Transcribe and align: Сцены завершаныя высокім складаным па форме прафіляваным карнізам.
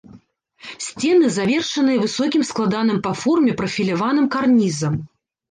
Сцены 0.85 1.29
завершаныя 1.35 1.99
высокім 2.05 2.47
складаным 2.49 2.97
па 3.09 3.13
форме 3.21 3.51
прафіляваным 3.61 4.27
карнізам. 4.39 4.99